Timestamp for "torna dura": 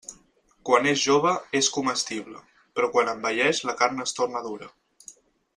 4.23-4.75